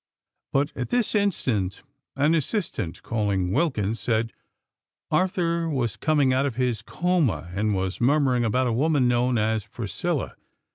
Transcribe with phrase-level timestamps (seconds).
[0.51, 1.83] But, at this instant,
[2.15, 4.33] an assistant, calling Wilkins, said
[5.11, 9.67] Arthur was coming out of his coma; and was murmuring "about a woman known as
[9.67, 10.35] Priscilla.